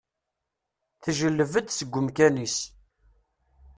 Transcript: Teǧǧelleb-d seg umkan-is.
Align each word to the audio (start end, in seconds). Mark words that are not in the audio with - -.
Teǧǧelleb-d 1.01 1.67
seg 1.71 1.93
umkan-is. 1.99 2.57